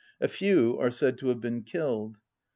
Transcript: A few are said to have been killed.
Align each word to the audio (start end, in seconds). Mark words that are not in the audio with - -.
A 0.19 0.27
few 0.27 0.79
are 0.79 0.89
said 0.89 1.19
to 1.19 1.27
have 1.27 1.39
been 1.41 1.61
killed. 1.61 2.17